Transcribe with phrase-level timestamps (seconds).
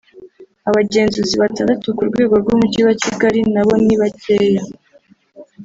[0.69, 4.63] abagenzuzi batandatu ku rwego rw’umujyi wa Kigali nabo ni bakeya